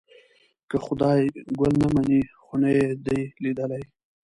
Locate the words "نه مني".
1.81-2.21